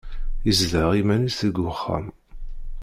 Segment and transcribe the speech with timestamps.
[0.45, 2.05] Yezdeɣ iman-is deg uxxam.